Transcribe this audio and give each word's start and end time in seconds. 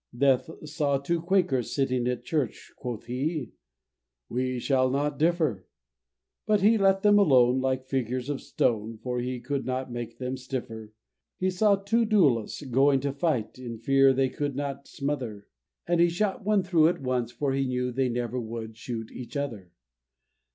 Death 0.17 0.49
saw 0.67 0.97
two 0.97 1.21
Quakers 1.21 1.75
sitting 1.75 2.07
at 2.07 2.23
church, 2.25 2.71
Quoth 2.75 3.05
he, 3.05 3.51
"We 4.29 4.57
shall 4.57 4.89
not 4.89 5.19
differ." 5.19 5.67
And 6.47 6.59
he 6.59 6.75
let 6.79 7.03
them 7.03 7.19
alone, 7.19 7.59
like 7.61 7.85
figures 7.85 8.27
of 8.27 8.41
stone, 8.41 8.97
For 8.97 9.19
he 9.19 9.39
could 9.39 9.63
not 9.63 9.91
make 9.91 10.17
them 10.17 10.37
stiffer. 10.37 10.91
He 11.37 11.51
saw 11.51 11.75
two 11.75 12.05
duellists 12.05 12.63
going 12.65 12.99
to 13.01 13.13
fight, 13.13 13.59
In 13.59 13.77
fear 13.77 14.11
they 14.11 14.29
could 14.29 14.55
not 14.55 14.87
smother; 14.87 15.47
And 15.85 16.01
he 16.01 16.09
shot 16.09 16.43
one 16.43 16.63
through 16.63 16.87
at 16.87 16.99
once 17.03 17.31
for 17.31 17.53
he 17.53 17.67
knew 17.67 17.91
They 17.91 18.09
never 18.09 18.39
would 18.39 18.77
shoot 18.77 19.11
each 19.11 19.37
other. 19.37 19.71